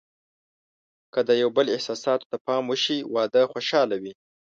[1.13, 4.13] که د یو بل احساساتو ته پام وشي، واده خوشحاله وي.